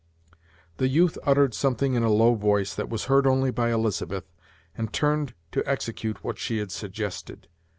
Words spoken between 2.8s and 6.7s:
was heard only by Elizabeth, and turned to execute what she